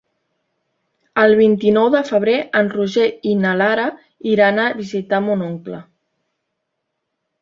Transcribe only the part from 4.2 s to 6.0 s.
iran a visitar mon oncle.